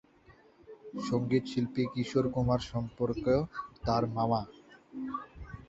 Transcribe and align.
সংগীত 1.01 1.43
শিল্পী 1.45 1.83
কিশোর 1.93 2.25
কুমার 2.29 2.61
সম্পর্কে 2.71 3.35
তার 3.83 4.03
মামা। 4.07 4.41